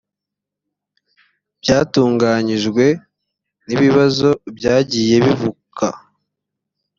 [1.61, 2.85] byatunganyijwe
[3.65, 5.87] n ibibazo byagiye bivuka